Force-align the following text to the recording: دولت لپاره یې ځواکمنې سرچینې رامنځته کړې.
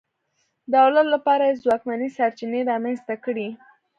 دولت 0.75 1.05
لپاره 1.13 1.43
یې 1.49 1.59
ځواکمنې 1.63 2.09
سرچینې 2.17 2.61
رامنځته 2.71 3.15
کړې. 3.25 3.49